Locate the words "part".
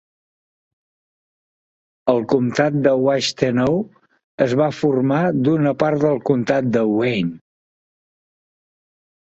5.85-6.03